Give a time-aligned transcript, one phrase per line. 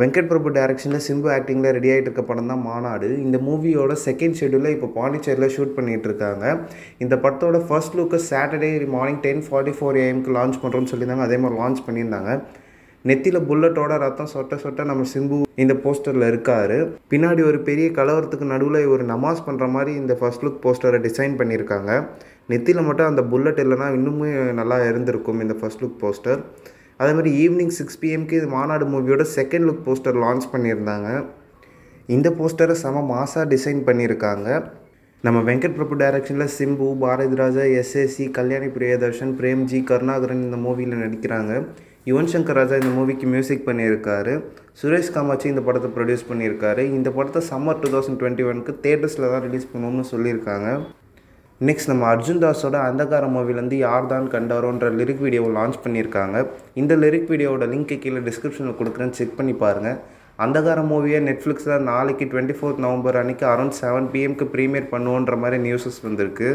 [0.00, 3.08] வெங்கட் பிரபு டைரக்ஷனில் சிம்பு ஆக்டிங்கில் ரெடி ஆகிட்டு இருக்க படம் தான் மாநாடு.
[3.26, 6.44] இந்த மூவியோட செகண்ட் ஷெடியூலில் இப்போ பாண்டிச்சேரியில் ஷூட் பண்ணிகிட்டு இருக்காங்க.
[7.04, 11.26] இந்த படத்தோட first look Saturday morning ten forty four ஏஎம்க்கு launch பண்ணுறோன்னு சொல்லியிருந்தாங்க.
[11.28, 12.32] அதே மாதிரி லான்ச் பண்ணியிருந்தாங்க.
[13.08, 16.78] நெத்தியில் புல்லட்டோட ரத்தம் சொட்ட சொட்ட நம்ம சிம்பு இந்த போஸ்டரில் இருக்காரு.
[17.12, 21.92] பின்னாடி ஒரு பெரிய கலவரத்துக்கு நடுவில் ஒரு நமாஸ் பண்ணுற மாதிரி இந்த ஃபர்ஸ்ட் லுக் போஸ்டரை டிசைன் பண்ணியிருக்காங்க.
[22.52, 26.42] நெத்தியில் மட்டும் அந்த புல்லட் இல்லைனா இன்னுமே நல்லா இருந்திருக்கும் இந்த ஃபர்ஸ்ட் லுக் போஸ்டர்
[27.00, 31.08] அதே மாதிரி ஈவினிங் சிக்ஸ் பிஎம்க்கு இது மாநாடு மூவியோட செகண்ட் லுக் போஸ்டர் லான்ச் பண்ணியிருந்தாங்க.
[32.16, 34.48] இந்த போஸ்டரை செம மாசாக டிசைன் பண்ணியிருக்காங்க.
[35.26, 41.52] நம்ம வெங்கட் பிரபு டைரக்ஷனில் Simbu Bharathi Raja S A C Kalyani Priyadarshan Premji Karunakaran இந்த மூவியில் நடிக்கிறாங்க.
[42.10, 44.34] யுவன் சங்கர் ராஜா இந்த மூவிக்கு மியூசிக் பண்ணியிருக்காரு.
[44.80, 46.82] சுரேஷ் காமாட்சி இந்த படத்தை ப்ரொடியூஸ் பண்ணியிருக்காரு.
[46.98, 50.68] இந்த படத்தை சம்மர் டூ தௌசண்ட் டுவெண்ட்டி ஒனுக்கு தேட்டர்ஸில் தான் ரிலீஸ் பண்ணுவோம்னு சொல்லியிருக்காங்க.
[51.66, 56.36] நெக்ஸ்ட் நம்ம அர்ஜுன் தாஸோட அந்தகார மூவிலேருந்து யார் தான் கண்டாரோன்ற லிரிக் வீடியோவை லான்ச் பண்ணியிருக்காங்க.
[56.80, 59.14] இந்த லிரிக் வீடியோவோட லிங்க்கு கீழே டிஸ்கிரிப்ஷனில் கொடுக்குறேன்.
[59.18, 59.96] செக் பண்ணி பாருங்கள்
[60.44, 65.98] அந்தகார மூவியை நெட்ஃப்ளிக்ஸில் நாளைக்கு டுவெண்ட்டி ஃபோர்த் நவம்பர் அன்றைக்கி அரௌண்ட் செவன் பிஎம்க்கு ப்ரீமியர் பண்ணுவோன்ற மாதிரி நியூஸஸ்
[66.06, 66.50] வந்திருக்கு.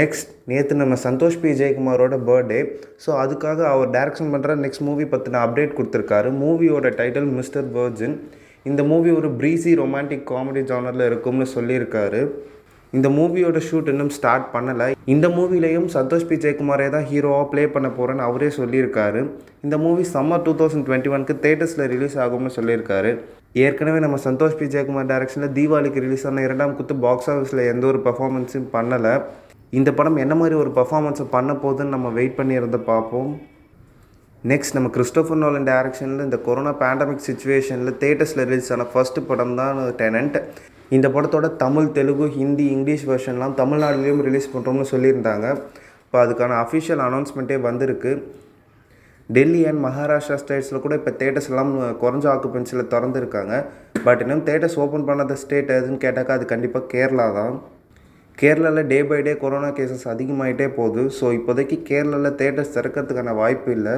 [0.00, 2.60] நெக்ஸ்ட் நேற்று நம்ம சந்தோஷ் பி ஜெயக்குமாரோட பர்த்டே
[3.04, 6.30] ஸோ அதுக்காக அவர் டைரக்ஷன் பண்ணுற நெக்ஸ்ட் மூவி பற்றின அப்டேட் கொடுத்துருக்காரு.
[6.42, 8.18] மூவியோட டைட்டில் மிஸ்டர் வர்ஜின்
[8.70, 12.22] இந்த மூவி ஒரு ப்ரீஸி ரொமான்டிக் காமெடி ஜானரில் இருக்கும்னு சொல்லியிருக்காரு.
[12.96, 14.86] இந்த மூவியோட ஷூட் இன்னும் ஸ்டார்ட் பண்ணலை.
[15.14, 16.36] இந்த மூவிலையும் சந்தோஷ் பி.
[16.44, 19.20] ஜெயக்குமாரே தான் ஹீரோவாக ப்ளே பண்ண போகிறேன்னு அவரே சொல்லியிருக்காரு.
[19.66, 23.10] இந்த movie summer two thousand twenty ஒனுக்கு தேட்டர்ஸில் ரிலீஸ் ஆகும்னு சொல்லியிருக்காரு.
[23.64, 24.68] ஏற்கனவே நம்ம சந்தோஷ் பி.
[24.74, 29.14] ஜெயக்குமார் டேரக்ஷனில் தீபாவளிக்கு ரிலீஸ் ஆன இரண்டாம் குத்து பாக்ஸ் ஆஃபீஸில் எந்த ஒரு பர்ஃபார்மன்ஸும் பண்ணலை.
[29.80, 33.30] இந்த படம் என்ன மாதிரி ஒரு பர்ஃபார்மன்ஸை பண்ண போகுதுன்னு நம்ம வெயிட் பண்ணியிருந்து பார்ப்போம்.
[34.52, 39.78] நெக்ஸ்ட் நம்ம கிறிஸ்டோஃபர் நோலன் டேரக்ஷனில் இந்த கொரோனா பேண்டமிக் சுச்சுவேஷனில் தேட்டர்ஸில் ரிலீஸ் ஆன ஃபஸ்ட்டு படம் தான்
[40.02, 40.38] டெனண்ட்
[40.96, 45.46] இந்த படத்தோட தமிழ் தெலுங்கு ஹிந்தி இங்கிலீஷ் வெர்ஷன்லாம் தமிழ்நாடுலேயும் ரிலீஸ் பண்ணுறோம்னு சொல்லியிருந்தாங்க.
[46.04, 48.12] இப்போ அதுக்கான அஃபிஷியல் அனௌன்ஸ்மெண்ட்டே வந்திருக்கு.
[49.36, 51.72] டெல்லி அண்ட் மகாராஷ்டிரா ஸ்டேட்ஸில் கூட இப்போ தேட்டர்ஸ் எல்லாம்
[52.02, 53.54] குறைஞ்ச ஆக்குபென்சியில் திறந்துருக்காங்க.
[54.06, 57.56] பட் இன்னும் தேட்டர்ஸ் ஓப்பன் பண்ணாத ஸ்டேட் எதுன்னு கேட்டாக்கா அது கண்டிப்பாக கேரளா தான்.
[58.38, 61.04] கேரளாவில் day by day corona cases அதிகமாகிட்டே போகுது.
[61.18, 63.94] ஸோ இப்போதைக்கு கேரளாவில் தேட்டர்ஸ் திறக்கிறதுக்கான வாய்ப்பு இல்லை.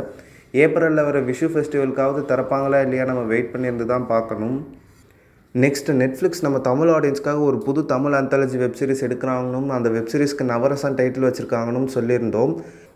[0.65, 4.59] ஏப்ரலில் வர விஷு ஃபெஸ்டிவலுக்காவது திறப்பாங்களா இல்லையா நம்ம வெயிட் பண்ணியிருந்து தான் பார்க்கணும்.
[5.55, 11.27] நெக்ஸ்ட் நெட்ஃப்ளிக்ஸ் நம்ம தமிழ் ஆடியன்ஸ்க்காக ஒரு புது தமிழ் அந்தாலஜி வெப்சீரிஸ் எடுக்கிறாங்கனும் அந்த வெப்சீரிஸ்க்கு நவரசன் டைட்டில்
[11.27, 12.53] வச்சுருக்காங்கன்னு சொல்லியிருந்தோம்.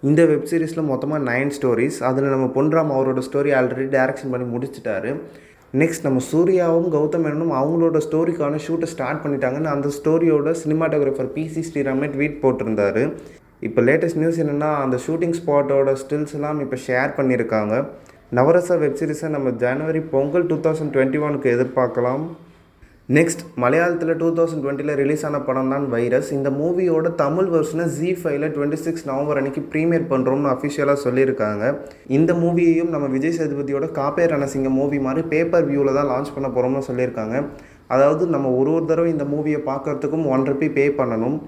[0.09, 5.11] இந்த வெப்சீரிஸில் மொத்தமாக நைன் ஸ்டோரிஸ் அதில் நம்ம பொன்ராம் அவரோட ஸ்டோரி ஆல்ரெடி டைரக்ஷன் பண்ணி முடிச்சிட்டாரு.
[5.83, 12.09] நெக்ஸ்ட் நம்ம சூர்யாவும் கௌதம் மேனனும் அவங்களோட ஸ்டோரிக்கான ஷூட்டை ஸ்டார்ட் பண்ணிட்டாங்கன்னு அந்த ஸ்டோரியோட சினிமாட்டோகிராஃபர் பிசி ஸ்ரீராமே
[12.15, 13.05] ட்வீட் போட்டிருந்தாரு.
[13.69, 17.75] இப்போ லேட்டஸ்ட் நியூஸ் என்னென்னா அந்த ஷூட்டிங் ஸ்பாட்டோட ஸ்டில்ஸ் எல்லாம் இப்போ ஷேர் பண்ணியிருக்காங்க.
[18.39, 22.25] நவரசா வெப்சீரிஸை நம்ம ஜனவரி பொங்கல் டூ தௌசண்ட் டுவெண்ட்டி ஒனுக்கு எதிர்பார்க்கலாம்.
[23.09, 26.29] நெக்ஸ்ட் மலையாளத்தில் டூ தௌசண்ட் டுவெண்ட்டியில் ரிலீஸ் ஆன படம் தான் வைரஸ்.
[26.37, 31.65] இந்த மூவியோட தமிழ் வெர்ஷனை ஜி ஃபைவ்ல டுவெண்ட்டி சிக்ஸ் நவம்பர் அன்னைக்கு ப்ரீமியர் பண்ணுறோம்னு அஃபிஷியலாக சொல்லியிருக்காங்க.
[32.19, 36.87] இந்த மூவியையும் நம்ம விஜய் சேதுபதியோட காப்பே ரணசிங்க மூவி மாதிரி பேப்பர் வியூவில் தான் லான்ச் பண்ண போகிறோம்னு
[36.89, 37.37] சொல்லியிருக்காங்க.
[37.97, 41.39] அதாவது நம்ம ஒரு ஒரு தடவை இந்த மூவியை பார்க்குறதுக்கும் ஒன் ருபி பே பண்ணணும்.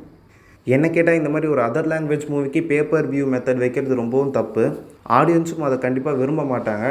[0.67, 4.65] என்ன கேட்டால் இந்த மாதிரி ஒரு அதர் லாங்குவேஜ் மூவிக்கு பேப்பர் வியூ மெத்தட் வைக்கிறது ரொம்பவும் தப்பு.
[5.19, 6.87] ஆடியன்ஸும் அதை கண்டிப்பாக விரும்ப மாட்டாங்க.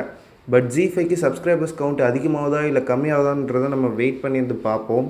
[0.54, 5.08] பட் ஜி ஃபைவ்க்கு சப்ஸ்கிரைபர்ஸ் கவுண்ட் அதிகமாகுதா இல்லை கம்மியாகுதான்றதை நம்ம வெயிட் பண்ணியிருந்து பார்ப்போம்.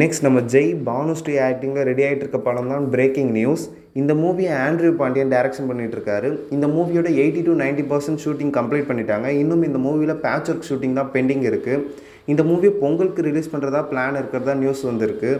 [0.00, 3.64] நெக்ஸ்ட் நம்ம ஜெய் பானுஸ்ரீ ஆக்டிங்கில் ரெடி ஆகிட்டு இருக்க படம் தான் பிரேக்கிங் நியூஸ்
[4.00, 6.30] இந்த மூவியை ஆண்ட்ரியூ பாண்டியன் டைரக்ஷன் பண்ணிட்டு இருக்காரு.
[6.56, 9.28] இந்த மூவியோட eighty to ninety percent shooting complete பண்ணிட்டாங்க.
[9.42, 11.84] இன்னும் இந்த மூவியில் பேட்ச் ஒர்க் ஷூட்டிங் தான் பெண்டிங் இருக்குது
[12.32, 15.30] இந்த மூவியை பொங்கலுக்கு ரிலீஸ் பண்ணுறதா பிளான் இருக்கிறதா நியூஸ் வந்திருக்கு.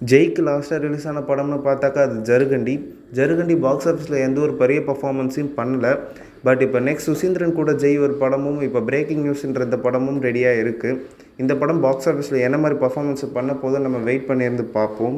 [0.00, 2.74] ஜெய்க்கு லாஸ்ட்டாக ரிலீஸ் ஆன படம்னு பார்த்தாக்கா அது ஜருகண்டி.
[3.18, 5.86] ஜருகண்டி பாக்ஸ் ஆஃபீஸில் எந்த ஒரு பெரிய பர்ஃபார்மன்ஸையும் பண்ணல.
[6.46, 11.00] பட் இப்போ நெக்ஸ்ட் சுசீந்திரன் கூட ஜெய் ஒரு படமும் இப்போ பிரேக்கிங் நியூஸ்ன்ற இந்த படமும் ரெடியாக இருக்குது
[11.42, 15.16] இந்த படம் பாக்ஸ் ஆஃபீஸில் என்ன மாதிரி பர்ஃபார்மன்ஸ் பண்ண போதும் நம்ம வெயிட் பண்ணியிருந்து பார்ப்போம்.